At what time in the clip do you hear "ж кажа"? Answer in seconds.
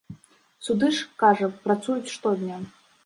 0.99-1.51